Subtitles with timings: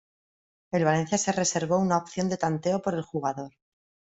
[0.71, 3.51] El Valencia se reservó una opción de tanteo por el jugador.